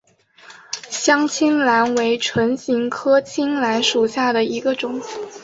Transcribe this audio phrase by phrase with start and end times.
[0.89, 4.99] 香青兰为唇形科青兰属下的一个种。